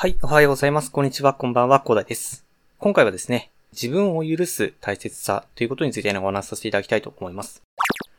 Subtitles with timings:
[0.00, 0.92] はい、おはようございます。
[0.92, 2.46] こんにちは、こんばんは、コーダイです。
[2.78, 7.64] 今回はですね、自分を許す大切さということについてお話しさせていただきたいと思います。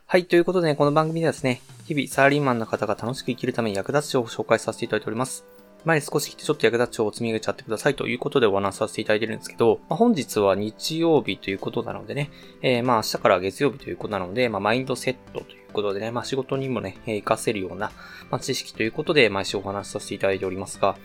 [0.05, 5.45] はい、ということで、ね、この番組ではですね、日々サラリーマンの方が楽しく生きるために役立つ情報を紹介させていただいております。
[5.85, 12.29] 前に少し来てちょっと役立つ情報を積み上げちゃってくださいということでお話しさせていただいてるんですけど、まあ、本日は日曜日ということなのでね、
[12.61, 17.93] えー、まあ明日から月曜日ということなので、まあマインドセットということでね、まあ仕事にもね、活かせるような、
[18.29, 20.97] まあ、知識ということで毎週お話しさせていただいておりますが、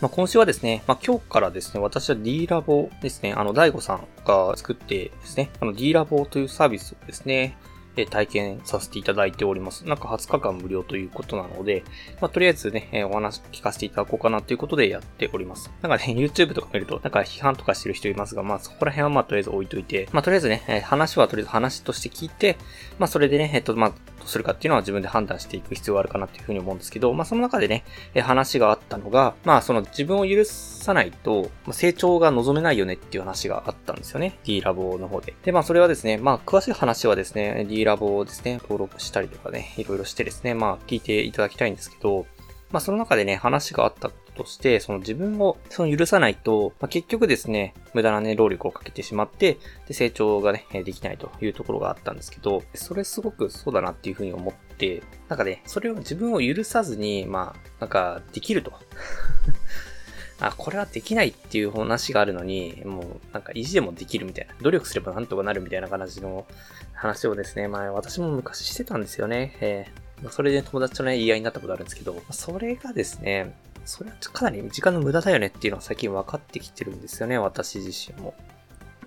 [0.00, 7.56] まあ、今週はですね、まあ、今日からですね、私は D ラボですね、あの、大悟さんが作ってですね、あの D ラボというサービスをですね、
[7.96, 9.86] え体験させていただいております。
[9.86, 11.82] なんか20日間無料ということなので、
[12.20, 15.70] まあ、とりあえずね、えお話聞かせていただこうかなということでやっております。
[15.80, 22.58] なんかね、 YouTube とか見ると、なんか批判とかしてる人いますが、まあそこら辺はまあとりあえず置いといて、まあとりあえずね、え話はとりあえず話として聞いて、
[22.98, 23.92] まあそれでね、えっと、まあ
[24.26, 27.84] とするかっていうのは自分で判断していく必要があるかなっていうふうに思うんですけど、まあその中でね、
[28.14, 34.38] え話があったのが、まあその自分を許さないと、成長が望めないよねっていう話があったんですよね。
[34.44, 35.34] D ラボの方で。
[35.44, 42.26] で、まあそれはですね、まあ詳しい話はですね、D ラボをですね、登録したりとかね、いろいろしてですね、まあ聞いていただきたいんですけど、
[42.70, 58.72] まあその中でね、話があったとして、その自分をその許さないと、まあ、結局ですね、無駄なね、労力をかけてしまって、で、成長がね、できないというところがあったんですけど、それすごくそうだなっていうふうに思って、なんかね、それを自分を許さずに、まあ、なんか、できると。
[60.38, 66.46] あ、これはできないっていう話があるのに、もうなんか意地でもできるみたいな、努力すればなんとかなるみたいな感じの
[66.92, 69.56] 話をですね、まあ私も昔してたんですよね。
[69.60, 73.54] えー、それで友達とね、言い合いになったことあるんですけど、それがですね、
[73.86, 78.34] それはかなり時間の無駄だよねっていうのは最近分かってきてるんですよね、私自身も。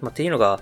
[0.01, 0.61] まあ、っていうのが、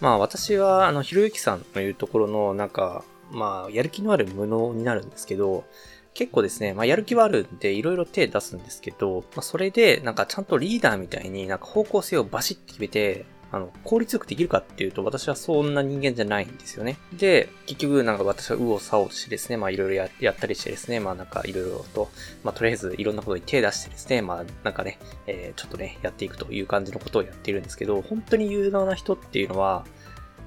[0.00, 5.64] まあ私は、あの、ひろゆきさんのいうところの、なんか、まあ、やる気のある無能になるんですけど、
[6.12, 13.24] 結構ですね、まあ、やる気はあるんで、いろいろ手出すんですけど、まあ、それで、なんかちゃんとリーダーみたいになんか方向性をバシッて決めて、
[13.54, 16.98] あの、効率よくできるかっていうと、私はそんな人間じゃないんですよね。
[17.12, 22.10] で、結局なんか私は右往左往してですね、まあいろいろやったりしてですね、まあなんかいろいろと、
[22.42, 24.98] まあとりあえずいろんなことに手出してですね、まあなんかね、
[25.28, 29.86] えー、ちょっとね、やっていくという感じのことをやっているんですけど、本当に有能な人っていうのは、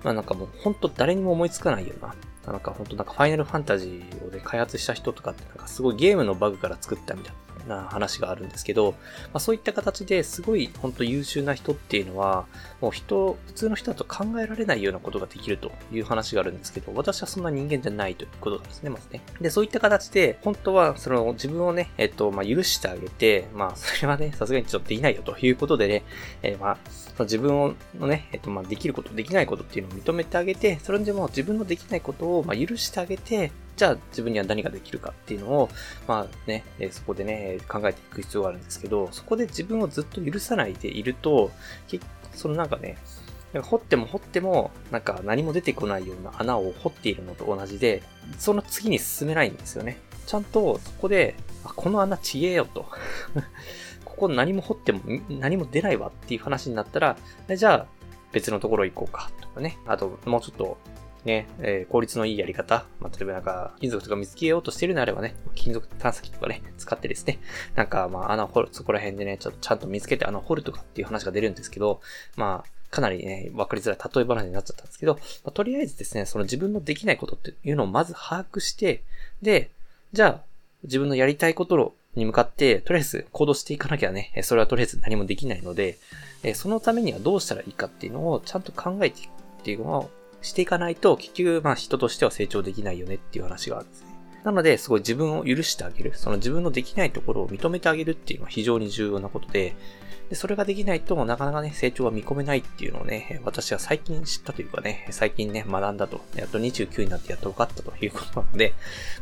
[0.04, 2.14] まあなんかもう本当誰にも思いつかないような、
[2.52, 7.47] なんか本当なんかファイナルファンタジーをね、開発した人とかってなんかすごいゲームのバグから作ったみたいな。
[7.68, 8.98] な話があるんですけど、ま
[9.36, 12.46] あ、そういった形ですごい本当優秀な人っていうのは、
[12.82, 19.22] もう人、普通の人だと考えられないようなことができるという話があるんですけど、私はそんな人間じゃないということですね、まずね。
[19.42, 26.04] で、そういった形で、本当はその自分をね、えっと、まあ、許してあげて、まあ、それはね、さすがにちょっとできないよということでね、
[26.44, 26.78] えー、まあ、
[27.24, 35.70] 自分のね、えっと、まあ、できること、できないことっていうのを認めてあげて、それでも自分のできないことを、まあ、許してあげて、じゃあ自分には何ができるかっていうのを、
[36.08, 41.52] まあね、そこでね、考えていく必要があるんですけど、そこで自分をずっと許さないでいると、
[42.34, 42.98] そのなんかね、
[43.62, 48.02] 掘っても掘っても、なんか何も出てこないような穴を掘っているのと同じで、
[48.40, 50.00] その次に進めないんですよね。
[50.26, 52.86] ちゃんとそこで、あこの穴ちげえよと。
[54.04, 57.18] ここ何も掘っても何も出ないわっていう話になったら、
[57.56, 57.86] じゃあ
[58.32, 59.78] 別のところ行こうかとかね。
[59.86, 60.78] あともうちょっと
[61.28, 67.40] ね、えー、効率のいいやり方、まあ、例えばなんか、金属とか見つけようとしてるのであればね、金属探査機とかね、使ってですね、
[67.76, 72.02] なんか、まあ、穴を掘る、そこら辺でね、ちょっとちゃんと見つけて穴を掘るとかっていう話が出るんですけど、
[72.36, 79.04] まあ、かなりね、わかりづらい例え話になっちゃったんですけど、まあ、とりあえずですね、その自分のできないことっていうのをまず把握して、
[79.42, 79.70] で、
[80.14, 80.42] じゃあ、
[80.84, 85.98] 自分のやりたいことに向かって、とりあえず行動していかなきゃね、それはとりあえず何もできないので、
[86.56, 89.32] そのためにはどうしたらいいかっていうのをちゃんと考えていくっ
[89.64, 90.10] ていうのを
[90.42, 94.08] していかないと、結局、まあ人としては成長できないよねっていう話があるんですね。
[94.44, 96.14] なので、すごい自分を許してあげる。
[96.16, 99.76] その自分のできないところを認めてあげるっていうのは非常に重要なことで、
[100.30, 108.74] で、それができないとなかなかね、成長は見込めないっていうのをね、私は最近知ったというかね、最近ね、学んだと、やっと29になってやっと分かったということなので、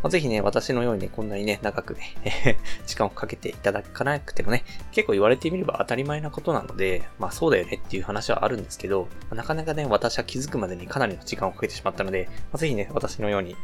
[0.02, 2.16] まあ、ぜひね、私のようにね、こんなにね、長くね、
[2.88, 13.56] 時間をかけていただかなくてもね、結構言われてみれば当たり前なことなので、まあそうだよねっていう話はあるんですけど、なかなかね、私は気づくまでにかなりの時間をかけてしまったので、まあ、ぜひね、私のように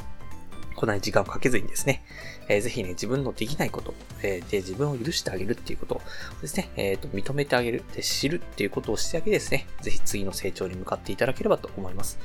[0.76, 2.04] こんなに時間をかけずにですね、
[2.48, 6.02] えー、ぜひね、自分のできないこと、えー、で、自分を許してあげるっていうことを
[6.42, 12.20] ですね、えっ、ー、と、認めてあげる、で、知るっていうことをしてあげてですね、ぜひ次の成長に向かっていただければと思います。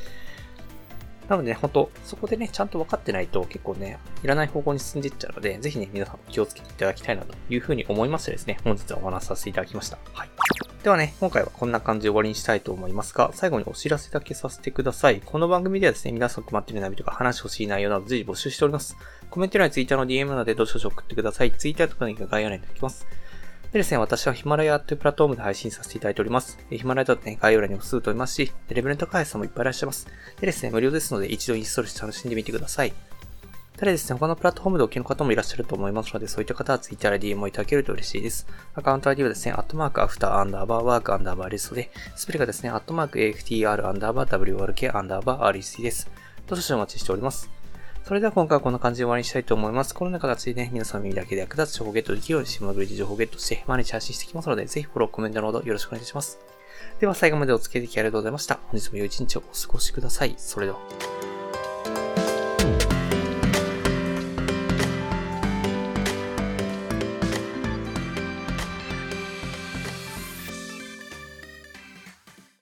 [1.29, 9.99] なのでね、ほんと、そこでね、ちゃんと分かってないと結構ね、いらない方向に進んでいっちゃうので、ぜひね、皆さん気をつけていただきたいなというふうに思いましてですね、本日はお話しさせていただきました。
[10.13, 10.66] はい。
[10.87, 15.21] ではね、今回はこんな感じで終わりにしたいと思いますが、最後にお知らせだけさせてください。
[15.21, 18.97] この番組ではですね、皆さん困っている悩みとか話してほしい内容など随時募集しております。
[19.29, 21.51] コメント欄に Twitter の DM などでどしどし送ってください。
[21.51, 23.05] Twitter とかに概要欄に書きます。
[23.73, 26.57] でですね、私はヒマラヤというプラットフォームで配信させていただいております。
[26.71, 30.07] ヒマラヤだとね、概要欄にもすぐ飛びますし、レベルの高い人もいっぱいいらっしゃいます。
[30.39, 32.93] でですね、無料ですので一度インストールして楽しんでみてください。
[33.77, 38.47] ただですね、他のプラットフォームでお聞きの方もいらっしゃると思いますので、そういった方は Twitter や DM をいただけると嬉しいです。
[38.75, 46.09] アカウント ID はですね、アットマーク after アンダーバー work アンダーバー rest で、スペルがですね、アットマーク AFTR アンダーバー WRK アンダーバー REC です。
[46.47, 47.51] どうぞお待ちしております。
[48.05, 49.95] それでは今回はこんな感じで終わりにしたいと思います。
[49.95, 56.39] このような形でね、皆さんの耳だけで役立つ情報をゲットできるように、シムグリで情報ゲットして、毎日発信していきますので、ぜひフォロー、コメントのほどよろしくお願いします。
[57.01, 58.59] では最後までお付き合いいただきありがとうございました。
[58.69, 60.35] 本日も良い一日をお過ごしください。
[60.39, 61.16] それでは。